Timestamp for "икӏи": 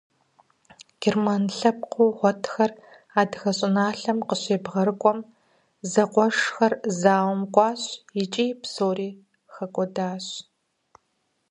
8.21-8.47